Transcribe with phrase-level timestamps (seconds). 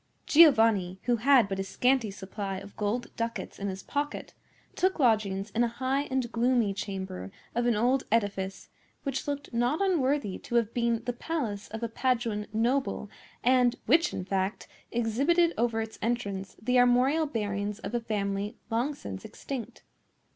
[0.25, 4.33] Giovanni, who had but a scanty supply of gold ducats in his pocket,
[4.75, 8.69] took lodgings in a high and gloomy chamber of an old edifice
[9.03, 13.11] which looked not unworthy to have been the palace of a Paduan noble,
[13.43, 18.95] and which, in fact, exhibited over its entrance the armorial bearings of a family long
[18.95, 19.83] since extinct.